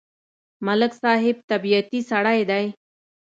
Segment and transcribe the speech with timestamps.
[0.65, 2.65] ملک صاحب طبیعتی سړی دی.